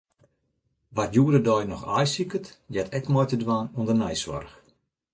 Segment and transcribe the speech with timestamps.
[0.95, 4.53] Wa’t hjoed-de-dei noch aaisiket, heart ek mei te dwaan oan de neisoarch.